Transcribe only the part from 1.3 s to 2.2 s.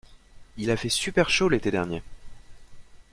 l'été dernier.